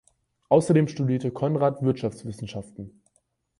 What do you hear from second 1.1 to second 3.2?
Conrad Wirtschaftswissenschaften.